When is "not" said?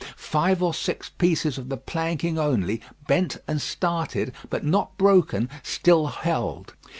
4.65-4.97